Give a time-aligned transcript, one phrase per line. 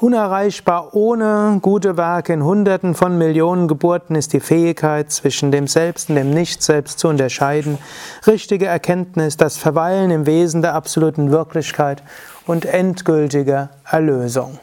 [0.00, 2.32] unerreichbar ohne gute Werke.
[2.32, 7.08] In Hunderten von Millionen Geburten ist die Fähigkeit, zwischen dem Selbst und dem Nicht-Selbst zu
[7.08, 7.78] unterscheiden,
[8.26, 12.02] richtige Erkenntnis, das Verweilen im Wesen der absoluten Wirklichkeit
[12.46, 14.58] und endgültige Erlösung.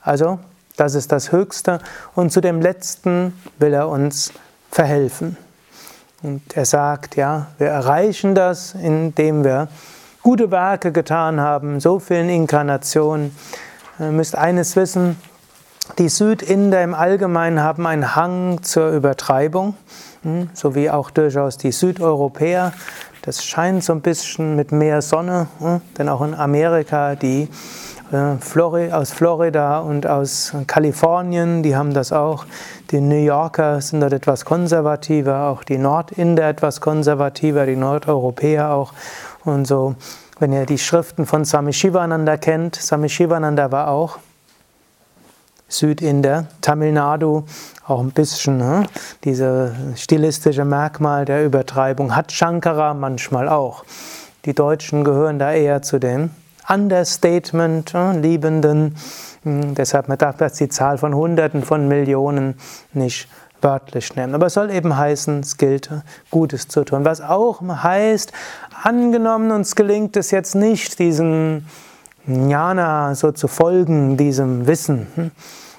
[0.00, 0.38] Also,
[0.76, 1.78] das ist das Höchste
[2.14, 4.32] und zu dem Letzten will er uns
[4.70, 5.36] verhelfen.
[6.22, 9.68] Und er sagt, ja, wir erreichen das, indem wir
[10.22, 13.36] gute Werke getan haben, so vielen Inkarnationen,
[14.00, 15.16] Ihr müsst eines wissen,
[15.98, 19.76] die Südinder im Allgemeinen haben einen Hang zur Übertreibung,
[20.22, 22.72] hm, so wie auch durchaus die Südeuropäer.
[23.22, 27.48] Das scheint so ein bisschen mit mehr Sonne, hm, denn auch in Amerika die
[28.10, 32.46] äh, aus Florida und aus Kalifornien, die haben das auch.
[32.90, 38.92] Die New Yorker sind dort etwas konservativer, auch die Nordinder etwas konservativer, die Nordeuropäer auch
[39.44, 39.94] und so.
[40.44, 44.18] Wenn ihr die Schriften von Swami Shivananda kennt, Swami Shivananda war auch
[45.68, 47.44] Südinder, Tamil Nadu,
[47.86, 48.84] auch ein bisschen ne?
[49.24, 53.86] diese stilistische Merkmal der Übertreibung hat Shankara manchmal auch.
[54.44, 56.28] Die Deutschen gehören da eher zu den
[56.68, 58.20] Understatement ne?
[58.20, 58.96] liebenden.
[59.44, 62.56] Hm, deshalb man darf das die Zahl von Hunderten von Millionen
[62.92, 63.30] nicht
[63.64, 64.34] wörtlich nehmen.
[64.34, 65.90] Aber es soll eben heißen, es gilt,
[66.30, 67.04] Gutes zu tun.
[67.04, 68.32] Was auch heißt,
[68.82, 71.64] angenommen, uns gelingt es jetzt nicht, diesem
[72.26, 75.30] Jnana so zu folgen, diesem Wissen, hm,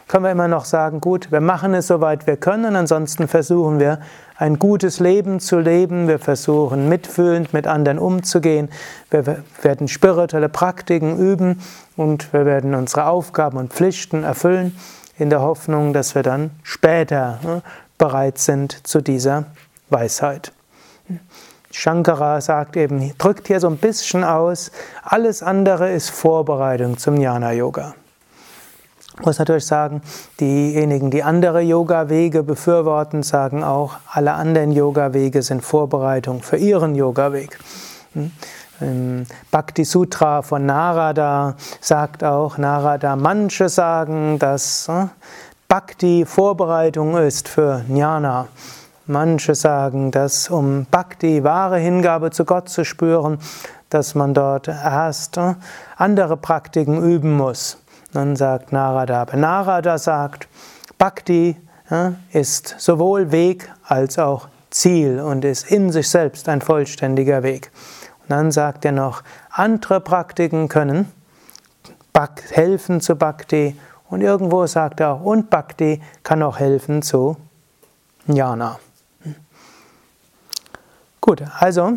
[0.08, 4.00] können wir immer noch sagen, gut, wir machen es soweit wir können, ansonsten versuchen wir
[4.38, 8.70] ein gutes Leben zu leben, wir versuchen mitfühlend mit anderen umzugehen,
[9.10, 11.62] wir werden spirituelle Praktiken üben
[11.96, 14.78] und wir werden unsere Aufgaben und Pflichten erfüllen
[15.18, 17.62] in der Hoffnung, dass wir dann später ne,
[17.98, 19.46] bereit sind zu dieser
[19.90, 20.52] Weisheit.
[21.72, 24.72] Shankara sagt eben, drückt hier so ein bisschen aus,
[25.04, 27.96] alles andere ist Vorbereitung zum Jnana Yoga.
[29.18, 30.02] Ich muss natürlich sagen,
[30.40, 37.58] diejenigen, die andere Yoga-Wege befürworten, sagen auch, alle anderen Yoga-Wege sind Vorbereitung für ihren Yoga-Weg.
[38.82, 45.06] Im Bhakti Sutra von Narada sagt auch Narada, manche sagen, dass äh,
[45.70, 48.48] Bhakti Vorbereitung ist für Jnana.
[49.08, 53.40] Manche sagen, dass um Bhakti, wahre Hingabe zu Gott zu spüren,
[53.90, 55.56] dass man dort erst äh,
[55.96, 57.78] andere Praktiken üben muss.
[58.12, 60.50] Dann sagt Narada, aber Narada sagt,
[60.98, 61.56] Bhakti
[61.90, 67.72] ja, ist sowohl Weg als auch Ziel und ist in sich selbst ein vollständiger Weg.
[68.26, 71.12] Und dann sagt er noch, andere Praktiken können
[72.52, 73.78] helfen zu Bhakti
[74.10, 77.38] und irgendwo sagt er auch, und Bhakti kann auch helfen zu
[78.28, 78.80] Jnana.
[81.20, 81.94] Gut, also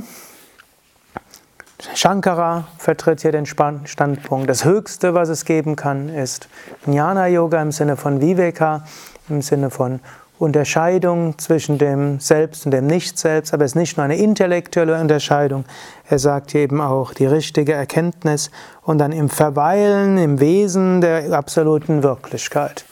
[1.94, 4.50] Shankara vertritt hier den Standpunkt.
[4.50, 6.48] Das Höchste, was es geben kann, ist
[6.86, 8.84] Jnana Yoga im Sinne von Viveka,
[9.28, 10.00] im Sinne von
[10.38, 15.64] Unterscheidung zwischen dem Selbst und dem Nicht-Selbst, aber es ist nicht nur eine intellektuelle Unterscheidung,
[16.08, 18.50] er sagt eben auch die richtige Erkenntnis
[18.82, 22.84] und dann im Verweilen im Wesen der absoluten Wirklichkeit.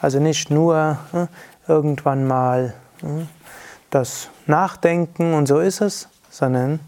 [0.00, 1.26] Also nicht nur äh,
[1.66, 3.24] irgendwann mal äh,
[3.90, 6.78] das Nachdenken und so ist es, sondern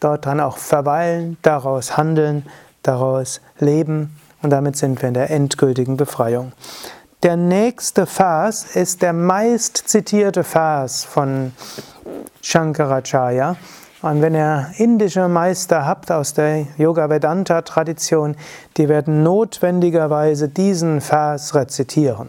[0.00, 2.44] dort dran auch verweilen, daraus handeln,
[2.82, 6.52] daraus leben und damit sind wir in der endgültigen Befreiung.
[7.24, 11.50] Der nächste Vers ist der meist zitierte Vers von
[12.42, 13.56] Shankaracharya.
[14.02, 18.36] Und wenn ihr indische Meister habt aus der Yoga Vedanta Tradition,
[18.76, 22.28] die werden notwendigerweise diesen Vers rezitieren.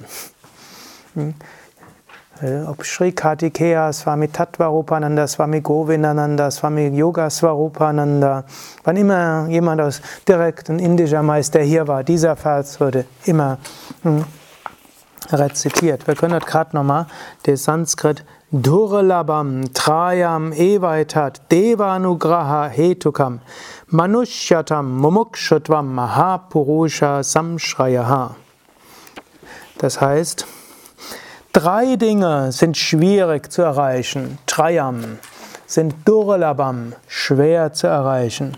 [1.14, 1.36] Hm?
[2.42, 8.44] Äh, ob Sri Kartikeya, Swami Tattvarupananda, Swami Govindananda, Swami Yoga Swarupananda,
[8.84, 13.60] wann immer jemand aus direkt ein indischer Meister hier war, dieser Vers wurde immer
[14.02, 14.24] hm,
[15.32, 16.08] rezitiert.
[16.08, 17.08] Wir können das gerade nochmal,
[17.46, 23.42] der Sanskrit Durlabam Trayam Evaitat Devanugraha Hetukam
[23.88, 28.36] Manushyatam Mumukshutvam Mahapurusha Samshrayaha.
[29.78, 30.46] Das heißt,
[31.52, 34.38] Drei Dinge sind schwierig zu erreichen.
[34.46, 35.18] Trayam
[35.66, 38.56] sind Durlabam, schwer zu erreichen.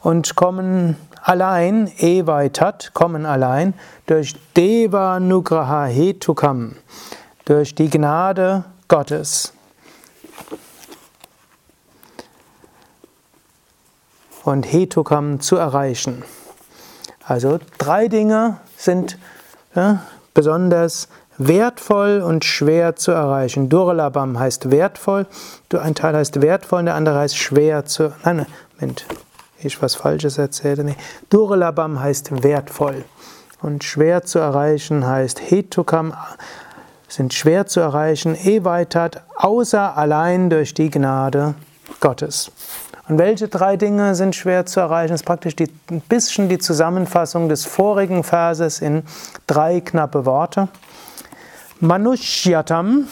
[0.00, 0.96] Und kommen
[1.28, 3.74] allein, Evaitat, kommen allein
[4.06, 6.76] durch Deva Nugraha Hetukam,
[7.44, 9.52] durch die Gnade Gottes.
[14.44, 16.24] Und Hetukam zu erreichen.
[17.22, 19.18] Also drei Dinge sind
[19.74, 23.68] ja, besonders wertvoll und schwer zu erreichen.
[23.68, 25.26] Durlabam heißt wertvoll,
[25.78, 28.14] ein Teil heißt wertvoll und der andere heißt schwer zu.
[28.24, 28.46] Nein,
[28.80, 29.04] Moment,
[29.60, 30.84] ich was Falsches erzähle.
[30.84, 30.96] Nee.
[31.30, 33.04] Durlabam heißt wertvoll
[33.60, 36.14] und schwer zu erreichen heißt Hetukam,
[37.08, 41.54] sind schwer zu erreichen, Evaitat, außer allein durch die Gnade
[42.00, 42.52] Gottes.
[43.08, 45.12] Und welche drei Dinge sind schwer zu erreichen?
[45.12, 49.02] Das ist praktisch die, ein bisschen die Zusammenfassung des vorigen Verses in
[49.46, 50.68] drei knappe Worte.
[51.80, 53.08] Manushyatam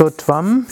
[0.00, 0.66] Mumukshutvam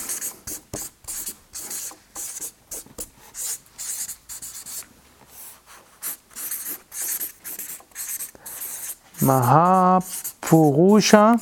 [9.20, 11.38] Mahapurusha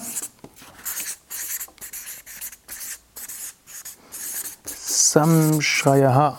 [4.66, 6.38] Samshrayaha.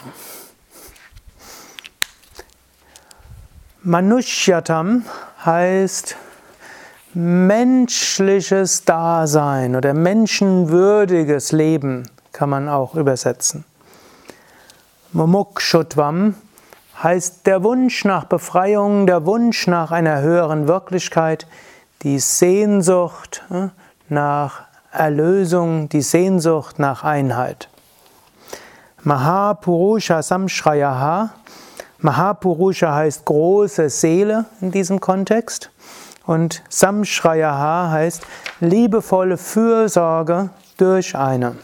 [3.83, 5.05] Manushyatam
[5.45, 6.17] heißt
[7.17, 13.65] menschliches Dasein oder menschenwürdiges Leben, kann man auch übersetzen.
[15.13, 16.35] Mumukshutvam
[17.01, 21.47] heißt der Wunsch nach Befreiung, der Wunsch nach einer höheren Wirklichkeit,
[22.03, 23.69] die Sehnsucht äh,
[24.09, 27.67] nach Erlösung, die Sehnsucht nach Einheit.
[29.01, 31.31] Mahapurusha Samshrayaha.
[31.97, 35.71] Mahapurusha heißt große Seele in diesem Kontext.
[36.27, 38.21] Und Samshrayaha heißt
[38.59, 41.55] liebevolle Fürsorge durch eine.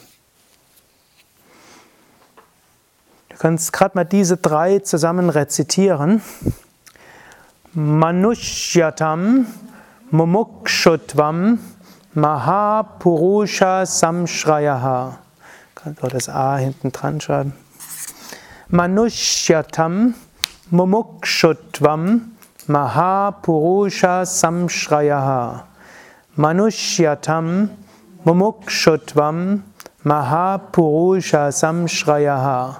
[3.28, 6.22] Du kannst gerade mal diese drei zusammen rezitieren.
[7.74, 9.48] Manushyatam
[10.12, 11.60] Mumukshutvam
[12.14, 15.18] Mahapurusha Samshrayaha.
[15.76, 17.54] Kannst auch das A hinten dran schreiben.
[18.70, 20.14] Manushyatam
[20.70, 22.33] Mumukshutvam
[22.68, 25.64] Mahapurusha Samshrayaha.
[26.38, 27.70] Manushyatam
[28.26, 29.62] Mumukshutvam
[30.06, 32.80] Mahapurusha Samshrayaha.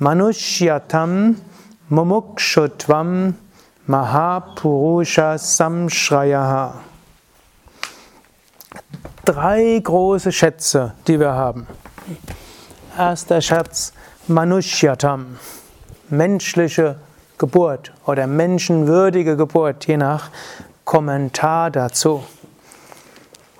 [0.00, 1.36] Manushyatam
[1.90, 3.34] Mumukshutvam
[3.88, 6.72] Mahapurusha Samshrayaha.
[9.24, 11.66] Drei große Schätze, die wir haben.
[12.98, 13.92] Erster Schatz,
[14.28, 15.38] Manushyatam,
[16.10, 16.96] menschliche
[17.38, 20.30] Geburt oder menschenwürdige Geburt, je nach
[20.84, 22.24] Kommentar dazu.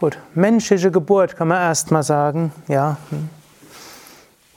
[0.01, 3.29] Gut, menschliche Geburt kann man erstmal sagen, ja, hm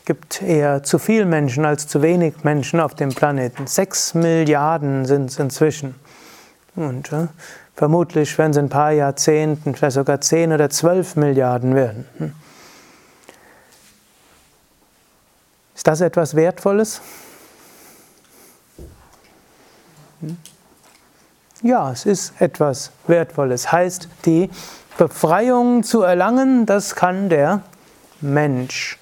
[0.08, 3.68] gibt eher zu viel Menschen als zu wenig Menschen auf dem Planeten.
[3.68, 5.96] Sechs Milliarden sind es inzwischen.
[6.78, 7.28] Und äh,
[7.76, 12.08] vermutlich werden es in ein paar Jahrzehnten vielleicht sogar zehn oder zwölf Milliarden werden.
[12.20, 12.34] Hm.
[15.76, 17.02] Ist das etwas Wertvolles?
[21.62, 23.72] Ja, es ist etwas Wertvolles.
[23.72, 24.50] Heißt, die
[24.98, 27.62] Befreiung zu erlangen, das kann der
[28.22, 29.00] Mensch.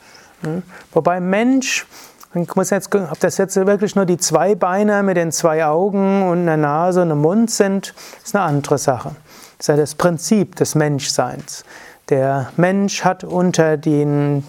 [0.93, 1.85] Wobei Mensch,
[2.33, 6.23] ich muss jetzt, ob das jetzt wirklich nur die zwei Beine mit den zwei Augen
[6.23, 7.93] und einer Nase und einem Mund sind,
[8.23, 9.15] ist eine andere Sache.
[9.57, 11.63] Das ist ja das Prinzip des Menschseins.
[12.09, 14.45] Der Mensch hat unter den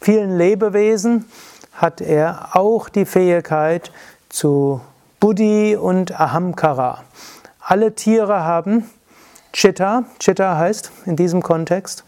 [0.00, 1.26] vielen Lebewesen,
[1.74, 3.90] hat er auch die Fähigkeit
[4.28, 4.80] zu
[5.20, 7.02] Buddhi und Ahamkara.
[7.60, 8.88] Alle Tiere haben
[9.52, 10.04] Chitta.
[10.18, 12.04] Chitta heißt in diesem Kontext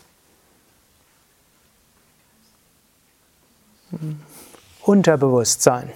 [4.83, 5.91] Unterbewusstsein.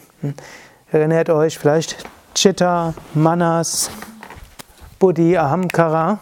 [0.90, 2.04] Erinnert euch vielleicht
[2.34, 3.90] Chitta, Manas,
[4.98, 6.20] Buddhi, Ahamkara.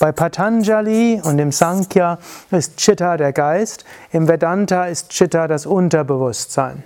[0.00, 2.18] Bei Patanjali und im Sankhya
[2.50, 6.84] ist Chitta der Geist, im Vedanta ist Chitta das Unterbewusstsein.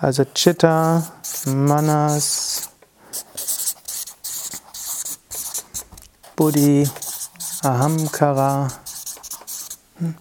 [0.00, 1.02] Also Chitta,
[1.46, 2.68] Manas,
[6.36, 6.88] Buddhi,
[7.64, 8.68] Ahamkara.
[9.98, 10.14] Hm.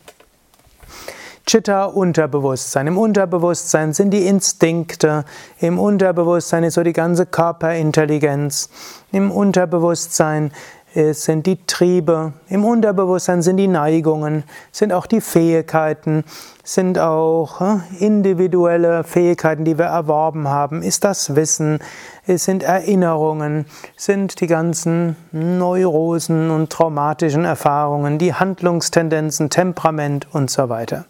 [1.46, 2.88] Chitta, Unterbewusstsein.
[2.88, 5.26] Im Unterbewusstsein sind die Instinkte,
[5.60, 8.72] im Unterbewusstsein ist so die ganze Körperintelligenz,
[9.12, 10.54] im Unterbewusstsein
[10.98, 16.24] es sind die Triebe, im Unterbewusstsein sind die Neigungen, sind auch die Fähigkeiten,
[16.64, 17.62] sind auch
[18.00, 21.84] individuelle Fähigkeiten, die wir erworben haben, ist das Wissen,
[22.26, 30.68] es sind Erinnerungen, sind die ganzen Neurosen und traumatischen Erfahrungen, die Handlungstendenzen, Temperament und so
[30.68, 31.06] weiter.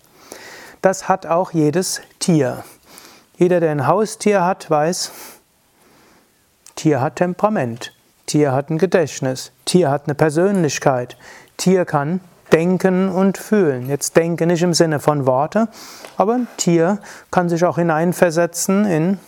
[0.81, 2.65] Das hat auch jedes Tier.
[3.37, 5.13] Jeder, der ein Haustier hat, weiß,
[6.75, 7.96] Tier hat Temperament.
[8.27, 11.17] Tier hat ein Gedächtnis, Tier hat eine Persönlichkeit,
[11.55, 12.19] Tier kann
[12.51, 13.87] denken und fühlen.
[13.87, 15.69] Jetzt denken nicht im Sinne von Worte,
[16.17, 16.99] aber ein Tier
[17.31, 19.19] kann sich auch hineinversetzen in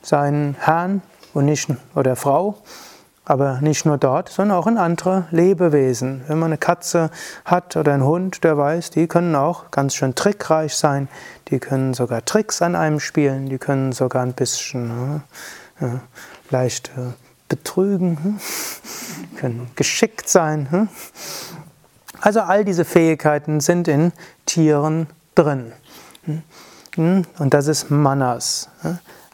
[0.00, 1.02] seinen Herrn
[1.32, 2.58] und nicht oder Frau,
[3.24, 6.22] aber nicht nur dort, sondern auch in andere Lebewesen.
[6.28, 7.10] Wenn man eine Katze
[7.44, 11.08] hat oder einen Hund, der weiß, die können auch ganz schön trickreich sein,
[11.48, 15.22] die können sogar Tricks an einem spielen, die können sogar ein bisschen
[15.80, 15.86] äh,
[16.50, 18.40] leicht äh, betrügen, hm?
[19.36, 20.70] können geschickt sein.
[20.70, 20.88] Hm?
[22.20, 24.12] Also all diese Fähigkeiten sind in
[24.46, 25.72] Tieren drin.
[26.94, 27.24] Hm?
[27.38, 28.68] Und das ist Manas.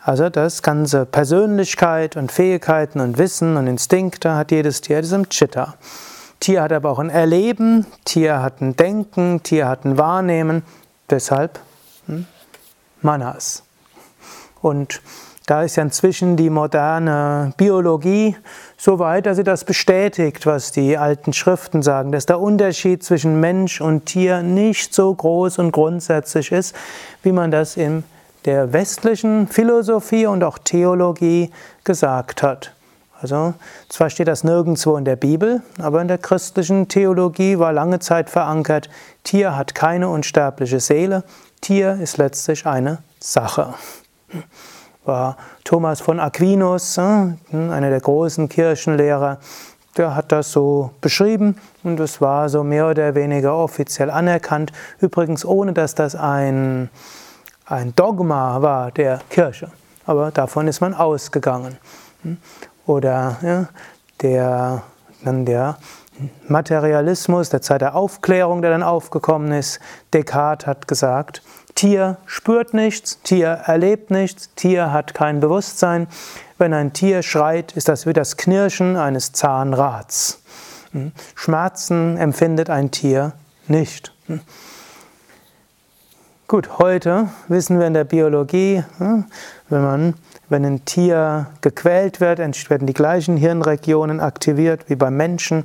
[0.03, 5.13] Also das ganze Persönlichkeit und Fähigkeiten und Wissen und Instinkte hat jedes Tier, das ist
[5.13, 5.75] im Chitta.
[6.41, 10.63] Tier hat aber auch ein Erleben, Tier hat ein Denken, Tier hat ein Wahrnehmen,
[11.11, 11.61] deshalb
[13.03, 13.63] Manas.
[14.63, 15.01] Und
[15.51, 18.37] da ist ja inzwischen die moderne Biologie
[18.77, 23.41] so weit, dass sie das bestätigt, was die alten Schriften sagen, dass der Unterschied zwischen
[23.41, 26.77] Mensch und Tier nicht so groß und grundsätzlich ist,
[27.25, 28.05] wie man das in
[28.45, 31.51] der westlichen Philosophie und auch Theologie
[31.83, 32.73] gesagt hat.
[33.21, 33.55] Also
[33.89, 38.31] zwar steht das nirgendwo in der Bibel, aber in der christlichen Theologie war lange Zeit
[38.31, 38.89] verankert,
[39.25, 41.25] Tier hat keine unsterbliche Seele,
[41.61, 43.75] Tier ist letztlich eine Sache
[45.05, 47.03] war Thomas von Aquinas, äh,
[47.53, 49.39] einer der großen Kirchenlehrer,
[49.97, 54.73] der hat das so beschrieben und es war so mehr oder weniger offiziell anerkannt.
[55.01, 56.91] Übrigens ohne, dass das ein,
[57.67, 59.71] ein Dogma war der Kirche.
[60.07, 61.77] Aber davon ist man ausgegangen.
[62.87, 63.69] Oder ja,
[64.23, 64.83] der,
[65.25, 65.77] dann der
[66.49, 69.81] Materialismus der Zeit der Aufklärung, der dann aufgekommen ist.
[70.13, 71.43] Descartes hat gesagt,
[71.81, 76.09] Tier spürt nichts, Tier erlebt nichts, Tier hat kein Bewusstsein.
[76.59, 80.43] Wenn ein Tier schreit, ist das wie das Knirschen eines Zahnrads.
[80.93, 81.13] Hm?
[81.35, 83.33] Schmerzen empfindet ein Tier
[83.67, 84.13] nicht.
[84.27, 84.43] Hm?
[86.49, 89.25] Gut, heute wissen wir in der Biologie, hm,
[89.71, 90.15] wenn, man,
[90.51, 95.65] wenn ein Tier gequält wird, werden die gleichen Hirnregionen aktiviert wie beim Menschen.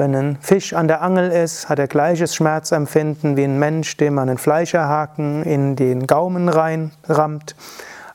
[0.00, 4.14] Wenn ein Fisch an der Angel ist, hat er gleiches Schmerzempfinden wie ein Mensch, dem
[4.14, 7.54] man einen Fleischerhaken in den Gaumen reinrammt.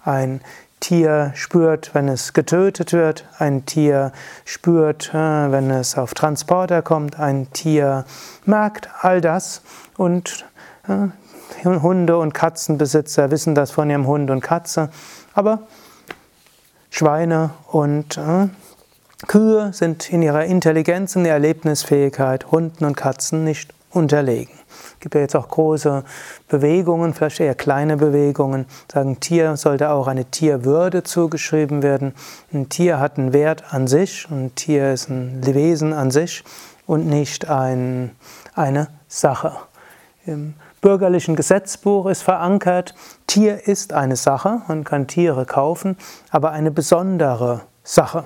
[0.03, 0.41] Ein
[0.79, 3.25] Tier spürt, wenn es getötet wird.
[3.37, 4.13] Ein Tier
[4.45, 7.19] spürt, äh, wenn es auf Transporter kommt.
[7.19, 8.05] Ein Tier
[8.45, 9.61] merkt all das.
[9.95, 10.43] Und
[10.87, 11.09] äh,
[11.65, 14.89] Hunde- und Katzenbesitzer wissen das von ihrem Hund und Katze.
[15.35, 15.59] Aber
[16.89, 18.47] Schweine und äh,
[19.27, 24.53] Kühe sind in ihrer Intelligenz und Erlebnisfähigkeit Hunden und Katzen nicht unterlegen.
[24.94, 26.03] Es gibt ja jetzt auch große
[26.48, 32.13] Bewegungen, vielleicht eher kleine Bewegungen, sagen, Tier sollte auch eine Tierwürde zugeschrieben werden.
[32.53, 36.44] Ein Tier hat einen Wert an sich, ein Tier ist ein Wesen an sich
[36.86, 38.12] und nicht ein,
[38.53, 39.53] eine Sache.
[40.82, 42.94] bürgerlichen Gesetzbuch ist verankert,
[43.27, 45.98] Tier ist eine Sache, man kann Tiere kaufen,
[46.32, 48.25] aber eine besondere Sache.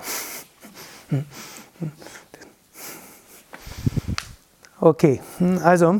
[4.80, 5.22] Okay,
[5.64, 6.00] also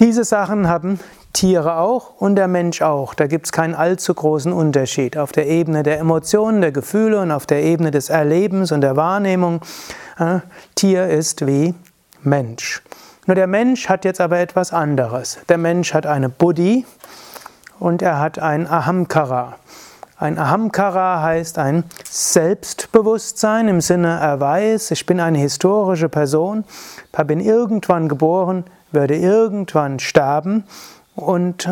[0.00, 0.98] diese Sachen haben
[1.32, 3.14] Tiere auch und der Mensch auch.
[3.14, 5.16] Da gibt es keinen allzu großen Unterschied.
[5.16, 8.96] Auf der Ebene der Emotionen, der Gefühle und auf der Ebene des Erlebens und der
[8.96, 9.60] Wahrnehmung.
[10.18, 10.40] Äh,
[10.74, 11.74] Tier ist wie
[12.22, 12.82] Mensch.
[13.26, 15.38] Nur der Mensch hat jetzt aber etwas anderes.
[15.48, 16.86] Der Mensch hat eine Buddhi
[17.78, 19.56] und er hat ein Ahamkara.
[20.16, 26.64] Ein Ahamkara heißt ein Selbstbewusstsein im Sinne, er weiß, ich bin eine historische Person,
[27.26, 30.64] bin irgendwann geboren, werde irgendwann sterben
[31.16, 31.68] und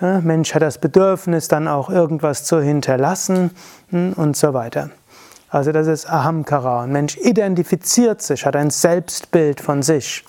[0.00, 3.52] äh, Mensch hat das Bedürfnis, dann auch irgendwas zu hinterlassen
[3.90, 4.90] hm, und so weiter.
[5.48, 6.82] Also das ist Ahamkara.
[6.82, 10.24] Ein Mensch identifiziert sich, hat ein Selbstbild von sich.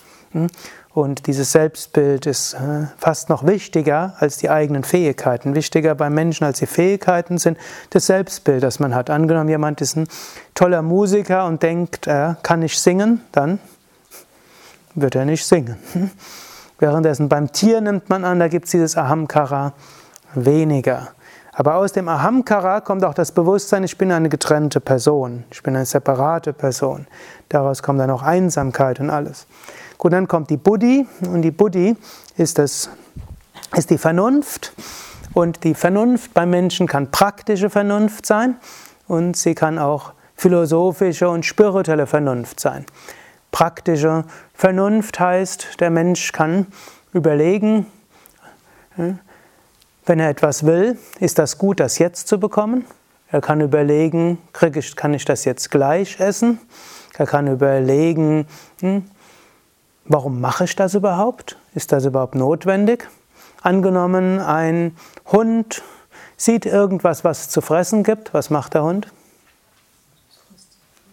[0.98, 5.54] Und dieses Selbstbild ist äh, fast noch wichtiger als die eigenen Fähigkeiten.
[5.54, 7.56] Wichtiger beim Menschen als die Fähigkeiten sind
[7.90, 9.08] das Selbstbild, das man hat.
[9.08, 10.08] Angenommen, jemand ist ein
[10.54, 13.60] toller Musiker und denkt, er kann nicht singen, dann
[14.96, 15.76] wird er nicht singen.
[16.80, 19.74] Währenddessen beim Tier nimmt man an, da gibt es dieses Ahamkara
[20.34, 21.10] weniger.
[21.52, 25.76] Aber aus dem Ahamkara kommt auch das Bewusstsein, ich bin eine getrennte Person, ich bin
[25.76, 27.06] eine separate Person.
[27.48, 29.46] Daraus kommt dann auch Einsamkeit und alles.
[29.98, 31.96] Gut, dann kommt die Buddhi und die Buddhi
[32.36, 32.88] ist, das,
[33.76, 34.72] ist die Vernunft
[35.34, 38.54] und die Vernunft beim Menschen kann praktische Vernunft sein
[39.08, 42.86] und sie kann auch philosophische und spirituelle Vernunft sein.
[43.50, 44.24] Praktische
[44.54, 46.68] Vernunft heißt, der Mensch kann
[47.12, 47.86] überlegen,
[48.94, 52.84] wenn er etwas will, ist das gut, das jetzt zu bekommen?
[53.32, 56.60] Er kann überlegen, kann ich das jetzt gleich essen?
[57.16, 58.46] Er kann überlegen,
[58.80, 59.04] hm,
[60.08, 61.58] Warum mache ich das überhaupt?
[61.74, 63.06] Ist das überhaupt notwendig?
[63.60, 64.96] Angenommen, ein
[65.26, 65.82] Hund
[66.38, 68.32] sieht irgendwas, was es zu fressen gibt.
[68.32, 69.08] Was macht der Hund?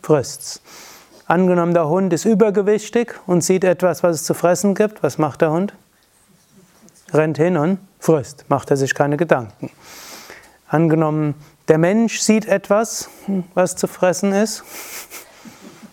[0.02, 0.62] Frisst's.
[1.28, 5.04] Angenommen, der Hund ist übergewichtig und sieht etwas, was es zu fressen gibt.
[5.04, 5.74] Was macht der Hund?
[7.12, 8.46] Rennt hin und frisst.
[8.48, 9.72] Macht er sich keine Gedanken.
[10.70, 11.36] Angenommen,
[11.68, 13.10] der Mensch sieht etwas,
[13.56, 14.64] was zu fressen ist.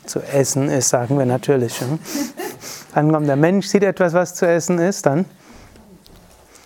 [0.05, 1.81] Zu essen ist, sagen wir natürlich.
[2.95, 5.25] Angenommen, der Mensch sieht etwas, was zu essen ist, dann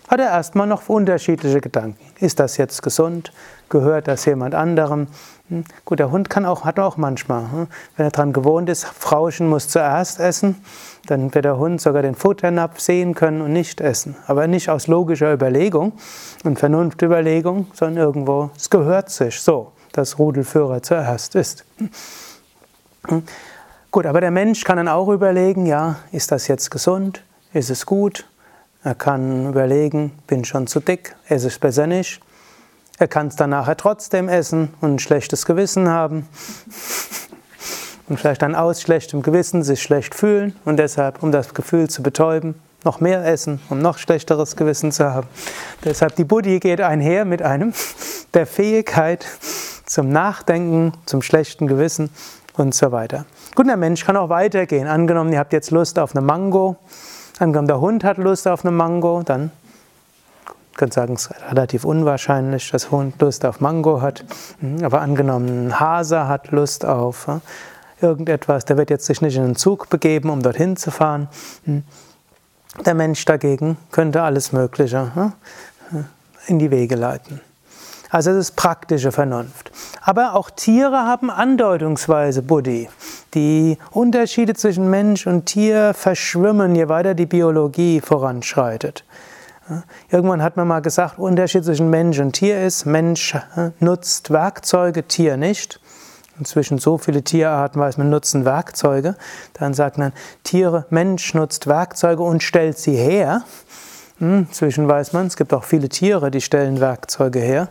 [0.09, 1.99] hat er erstmal noch unterschiedliche Gedanken.
[2.21, 3.33] Ist das jetzt gesund?
[3.69, 5.09] Gehört das jemand anderem?
[5.49, 5.65] Hm?
[5.85, 7.67] Gut, der Hund kann auch, hat auch manchmal, hm?
[7.97, 10.57] wenn er daran gewohnt ist, Frauchen muss zuerst essen,
[11.07, 14.17] dann wird der Hund sogar den Futternapf sehen können und nicht essen.
[14.27, 15.93] Aber nicht aus logischer Überlegung
[16.45, 21.65] und Vernunftüberlegung, sondern irgendwo, es gehört sich so, dass Rudelführer zuerst ist.
[23.97, 27.23] Gut, aber der Mensch kann dann auch überlegen, ja, ist das jetzt gesund?
[27.55, 28.29] Ist es gut?
[28.85, 32.21] Er kann überlegen, bin schon zu dick, esse ich besser nicht.
[32.99, 36.29] Er kann es dann nachher trotzdem essen und ein schlechtes Gewissen haben.
[38.09, 42.03] Und vielleicht dann aus schlechtem Gewissen sich schlecht fühlen und deshalb, um das Gefühl zu
[42.03, 42.55] betäuben,
[42.85, 45.27] noch mehr essen, um noch schlechteres Gewissen zu haben.
[45.85, 47.73] Deshalb die Buddhi geht einher mit einem
[48.35, 49.27] der Fähigkeit
[49.87, 52.11] zum Nachdenken, zum schlechten Gewissen
[52.57, 53.25] und so weiter.
[53.57, 54.87] Gut, der Mensch kann auch weitergehen.
[54.87, 56.77] Angenommen, ihr habt jetzt Lust auf eine Mango.
[57.39, 59.51] Angenommen, der Hund hat Lust auf eine Mango, dann
[60.75, 64.25] könnt sagen, es ist relativ unwahrscheinlich, dass Hund Lust auf Mango hat.
[64.61, 67.29] Mhm, aber angenommen, ein Hase hat Lust auf
[68.03, 71.29] irgendetwas, der wird jetzt sich nicht in einen Zug begeben, um dorthin zu fahren.
[71.65, 71.83] Mhm.
[72.85, 75.33] Der Mensch dagegen könnte alles Mögliche
[76.47, 77.41] in die Wege leiten.
[78.11, 79.71] Also es ist praktische Vernunft.
[80.03, 82.89] Aber auch Tiere haben andeutungsweise Buddhi.
[83.37, 89.05] Die Unterschiede zwischen Mensch und Tier verschwimmen, je weiter die Biologie voranschreitet.
[90.11, 93.37] Irgendwann hat man mal gesagt, Unterschied zwischen Mensch und Tier ist, Mensch
[93.79, 95.81] nutzt Werkzeuge, Tier nicht.
[96.39, 99.17] Inzwischen so viele Tierarten weiß man, nutzen Werkzeuge.
[99.53, 103.43] Dann sagt man, Tiere, Mensch nutzt Werkzeuge und stellt sie her.
[104.17, 107.69] Hm, inzwischen weiß man, es gibt auch viele Tiere, die stellen Werkzeuge her.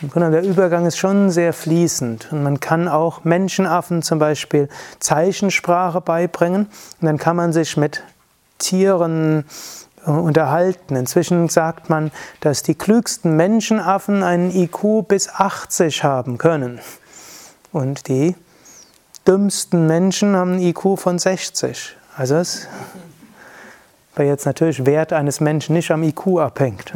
[0.00, 4.68] Im Grunde der Übergang ist schon sehr fließend und man kann auch Menschenaffen zum Beispiel
[5.00, 6.66] Zeichensprache beibringen
[7.00, 8.04] und dann kann man sich mit
[8.58, 9.44] Tieren
[10.06, 10.94] äh, unterhalten.
[10.94, 16.78] Inzwischen sagt man, dass die klügsten Menschenaffen einen IQ bis 80 haben können
[17.72, 18.36] und die
[19.26, 21.96] dümmsten Menschen haben einen IQ von 60.
[22.16, 22.68] Also es
[24.18, 26.92] weil jetzt natürlich Wert eines Menschen nicht am IQ abhängt.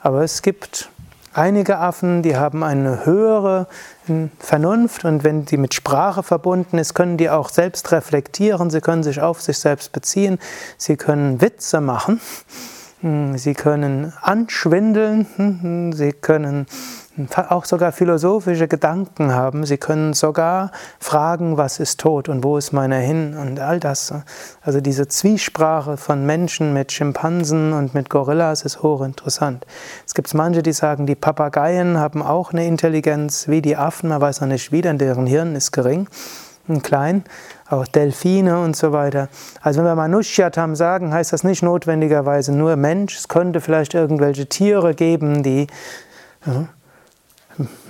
[0.00, 0.88] Aber es gibt
[1.36, 3.66] Einige Affen, die haben eine höhere
[4.06, 8.80] hm, Vernunft und wenn die mit Sprache verbunden ist, können die auch selbst reflektieren, sie
[8.80, 10.38] können sich auf sich selbst beziehen,
[10.78, 12.22] sie können Witze machen,
[13.02, 16.68] hm, sie können anschwindeln, hm, sie können
[17.48, 19.64] auch sogar philosophische Gedanken haben.
[19.64, 24.12] Sie können sogar fragen, was ist tot und wo ist meiner hin und all das.
[24.62, 29.66] Also diese Zwiesprache von Menschen mit Schimpansen und mit Gorillas ist hochinteressant.
[30.06, 34.20] Es gibt manche, die sagen, die Papageien haben auch eine Intelligenz wie die Affen, man
[34.20, 36.08] weiß noch nicht wie, denn deren Hirn ist gering
[36.68, 37.24] und klein.
[37.68, 39.28] Auch Delfine und so weiter.
[39.60, 43.16] Also wenn wir Manushyatam sagen, heißt das nicht notwendigerweise nur Mensch.
[43.16, 45.66] Es könnte vielleicht irgendwelche Tiere geben, die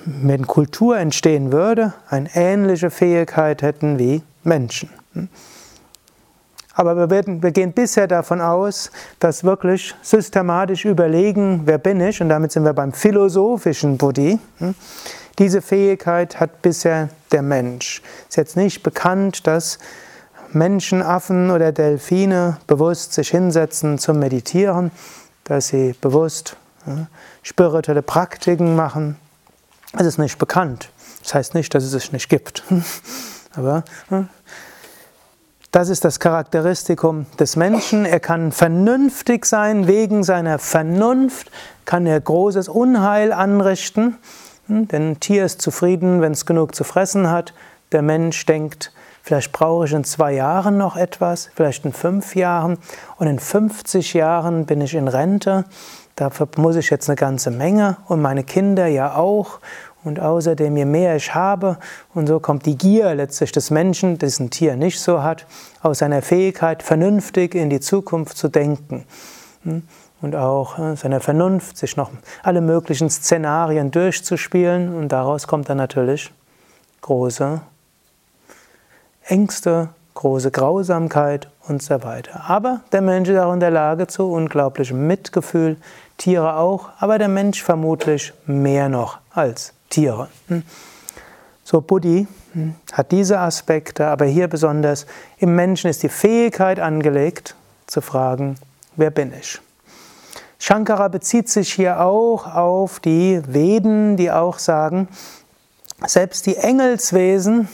[0.05, 4.91] wenn Kultur entstehen würde, eine ähnliche Fähigkeit hätten wie Menschen.
[6.75, 12.21] Aber wir, werden, wir, gehen bisher davon aus, dass wirklich systematisch überlegen, wer bin ich,
[12.21, 14.39] und damit sind wir beim philosophischen Buddhi.
[15.39, 18.03] Diese Fähigkeit hat bisher der Mensch.
[18.25, 19.79] Es ist jetzt nicht bekannt, dass
[20.53, 24.91] Menschen, Affen oder Delfine bewusst sich hinsetzen zum Meditieren,
[25.45, 26.57] dass sie bewusst
[27.43, 29.17] spirituelle Praktiken machen,
[29.93, 30.91] es ist nicht bekannt.
[31.23, 32.63] Das heißt nicht, dass es es nicht gibt.
[33.55, 34.29] Aber hm,
[35.73, 38.07] das ist das Charakteristikum des Menschen.
[38.07, 39.87] Er kann vernünftig sein.
[39.87, 41.51] Wegen seiner Vernunft
[41.85, 44.17] kann er großes Unheil anrichten.
[44.69, 47.53] Hm, denn ein Tier ist zufrieden, wenn es genug zu fressen hat.
[47.93, 52.79] Der Mensch denkt, vielleicht brauche ich in zwei Jahren noch etwas, vielleicht in fünf Jahren.
[53.17, 55.65] Und in 50 Jahren bin ich in Rente.
[56.17, 59.61] Dafür muss ich jetzt eine ganze Menge und meine Kinder ja auch.
[60.03, 61.79] Und außerdem, je mehr ich habe,
[62.15, 65.47] und so kommt die Gier letztlich des Menschen, das ein Tier nicht so hat,
[65.83, 69.05] aus seiner Fähigkeit, vernünftig in die Zukunft zu denken.
[69.65, 69.83] Hm?
[70.23, 72.11] Und auch äh, seiner Vernunft, sich noch
[72.43, 74.95] alle möglichen Szenarien durchzuspielen.
[74.95, 76.33] Und daraus kommt dann natürlich
[77.03, 77.61] große
[79.25, 82.45] Ängste, große Grausamkeit und so weiter.
[82.49, 85.77] Aber der Mensch ist auch in der Lage zu unglaublichem Mitgefühl,
[86.17, 90.29] Tiere auch, aber der Mensch vermutlich mehr noch als Tiere.
[90.49, 90.63] Hm.
[91.63, 95.07] So Buddhi hm, hat diese Aspekte, aber hier besonders
[95.39, 97.55] im Menschen ist die Fähigkeit angelegt
[97.87, 98.57] zu fragen,
[98.97, 99.61] wer bin ich?
[100.59, 105.09] Shankara bezieht sich hier auch auf die Veden, die auch sagen,
[106.07, 107.69] selbst die Engelswesen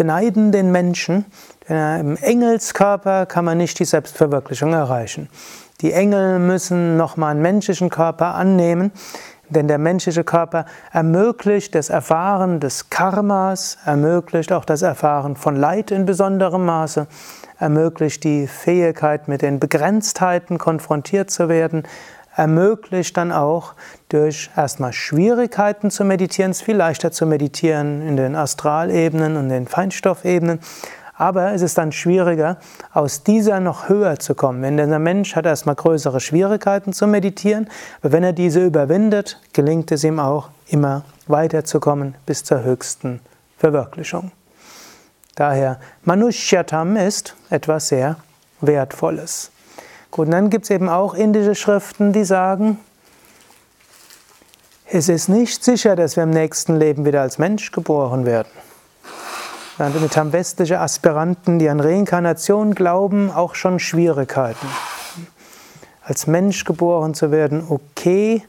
[0.00, 1.26] beneiden den Menschen,
[1.68, 5.28] denn im Engelskörper kann man nicht die Selbstverwirklichung erreichen.
[5.82, 8.92] Die Engel müssen nochmal einen menschlichen Körper annehmen,
[9.50, 15.90] denn der menschliche Körper ermöglicht das Erfahren des Karmas, ermöglicht auch das Erfahren von Leid
[15.90, 17.06] in besonderem Maße,
[17.58, 21.82] ermöglicht die Fähigkeit, mit den Begrenztheiten konfrontiert zu werden,
[22.40, 23.74] ermöglicht dann auch
[24.08, 29.50] durch erstmal Schwierigkeiten zu meditieren, es ist viel leichter zu meditieren in den Astralebenen und
[29.50, 30.58] den Feinstoffebenen,
[31.14, 32.56] aber es ist dann schwieriger,
[32.94, 34.62] aus dieser noch höher zu kommen.
[34.62, 37.68] Denn der Mensch hat erstmal größere Schwierigkeiten zu meditieren,
[38.00, 43.20] aber wenn er diese überwindet, gelingt es ihm auch, immer weiterzukommen bis zur höchsten
[43.58, 44.32] Verwirklichung.
[45.34, 48.16] Daher, Manushyatam ist etwas sehr
[48.62, 49.50] Wertvolles.
[50.10, 52.78] Gut, und dann gibt es eben auch indische Schriften, die sagen,
[54.86, 58.48] es ist nicht sicher, dass wir im nächsten Leben wieder als Mensch geboren werden.
[59.78, 64.66] Damit haben westliche Aspiranten, die an Reinkarnation glauben, auch schon Schwierigkeiten.
[66.02, 68.42] Als Mensch geboren zu werden, okay,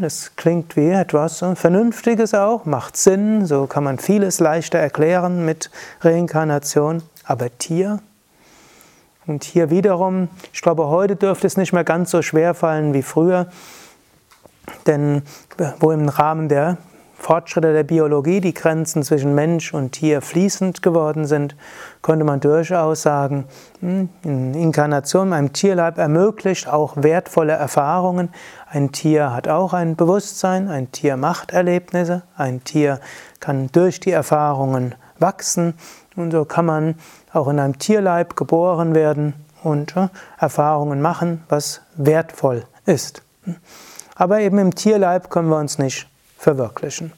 [0.00, 5.70] das klingt wie etwas Vernünftiges auch, macht Sinn, so kann man vieles leichter erklären mit
[6.02, 8.00] Reinkarnation, aber Tier?
[9.30, 13.02] Und hier wiederum, ich glaube, heute dürfte es nicht mehr ganz so schwer fallen wie
[13.02, 13.46] früher,
[14.88, 15.22] denn
[15.78, 16.78] wo im Rahmen der
[17.14, 21.54] Fortschritte der Biologie die Grenzen zwischen Mensch und Tier fließend geworden sind,
[22.02, 23.44] könnte man durchaus sagen,
[23.78, 28.30] hm, eine Inkarnation einem Tierleib ermöglicht auch wertvolle Erfahrungen.
[28.68, 32.98] Ein Tier hat auch ein Bewusstsein, ein Tier macht Erlebnisse, ein Tier
[33.38, 35.74] kann durch die Erfahrungen wachsen
[36.16, 36.94] und so kann man
[37.32, 43.22] auch in einem Tierleib geboren werden und äh, Erfahrungen machen, was wertvoll ist.
[44.14, 47.12] Aber eben im Tierleib können wir uns nicht verwirklichen.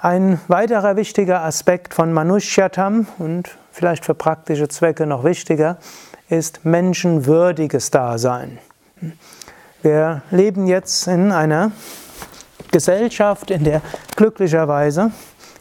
[0.00, 5.78] Ein weiterer wichtiger Aspekt von Manushyatam und vielleicht für praktische Zwecke noch wichtiger
[6.28, 8.58] ist menschenwürdiges Dasein.
[9.82, 11.72] Wir leben jetzt in einer
[12.72, 13.82] Gesellschaft, in der
[14.16, 15.12] glücklicherweise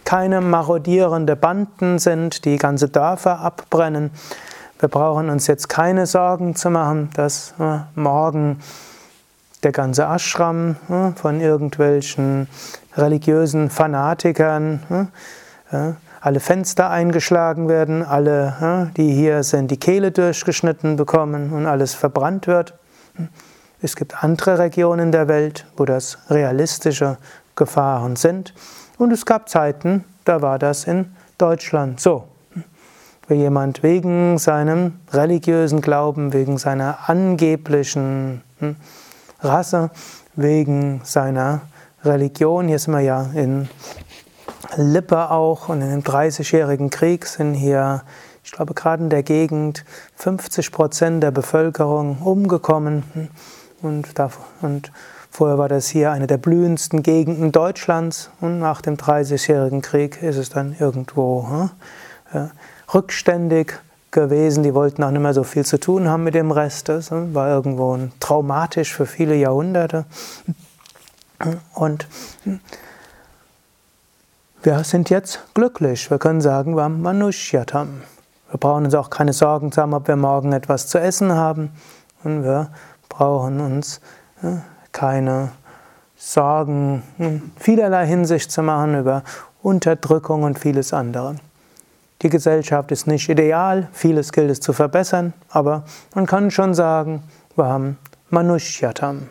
[0.06, 4.12] keine marodierende Banden sind, die ganze Dörfer abbrennen.
[4.80, 8.60] Wir brauchen uns jetzt keine Sorgen zu machen, dass äh, morgen
[9.64, 12.48] der ganze Ashram hm, von irgendwelchen
[12.96, 21.54] religiösen Fanatikern, hm, alle Fenster eingeschlagen werden, alle, die hier sind, die Kehle durchgeschnitten bekommen
[21.54, 22.74] und alles verbrannt wird.
[23.82, 27.18] Es gibt andere Regionen der Welt, wo das realistische
[27.56, 28.54] Gefahren sind.
[29.02, 32.26] Und es gab Zeiten, da war das in Deutschland so.
[33.28, 38.44] Wenn jemand wegen seinem religiösen Glauben, wegen seiner angeblichen
[39.40, 39.90] Rasse,
[40.36, 41.62] wegen seiner
[42.06, 42.68] Religion.
[42.68, 43.70] Hier sind wir ja in
[44.76, 48.04] Lippe auch und in dem 30-jährigen Krieg sind hier,
[48.44, 49.84] ich glaube, gerade in der Gegend
[50.18, 53.32] 50 Prozent der Bevölkerung umgekommen.
[53.82, 54.30] Und, da,
[54.62, 54.92] und
[55.32, 60.38] vorher war das hier eine der blühendsten Gegenden Deutschlands und nach dem 30-jährigen Krieg ist
[60.38, 61.70] es dann irgendwo
[62.32, 62.52] hm,
[62.94, 63.80] rückständig
[64.12, 66.90] gewesen, die wollten auch nicht mehr so viel zu tun haben mit dem Rest.
[66.90, 70.06] Das war irgendwo traumatisch für viele Jahrhunderte.
[71.74, 72.08] Und
[74.62, 76.12] wir sind jetzt glücklich.
[76.12, 78.02] Wir können sagen, wir haben Manushyatam.
[78.50, 81.72] Wir brauchen uns auch keine Sorgen zu haben, ob wir morgen etwas zu essen haben.
[82.24, 82.70] Und wir
[83.08, 84.02] brauchen uns
[84.92, 85.52] keine
[86.18, 89.24] Sorgen in vielerlei Hinsicht zu machen über
[89.62, 91.36] Unterdrückung und vieles andere.
[92.22, 97.24] Die Gesellschaft ist nicht ideal, vieles gilt es zu verbessern, aber man kann schon sagen,
[97.56, 97.98] wir haben
[98.30, 99.28] Manushyatam.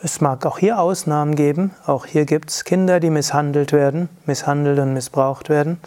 [0.00, 4.78] Es mag auch hier Ausnahmen geben, auch hier gibt es Kinder, die misshandelt werden, misshandelt
[4.78, 5.80] und missbraucht werden.